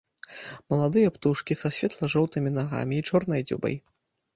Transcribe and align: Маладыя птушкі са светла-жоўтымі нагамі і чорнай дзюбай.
Маладыя 0.73 1.11
птушкі 1.19 1.59
са 1.61 1.73
светла-жоўтымі 1.77 2.49
нагамі 2.59 2.95
і 3.03 3.09
чорнай 3.09 3.41
дзюбай. 3.51 3.83